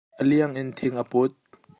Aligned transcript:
A 0.19 0.23
liang 0.23 0.57
in 0.57 0.73
thing 0.73 0.97
a 0.97 1.03
put. 1.03 1.31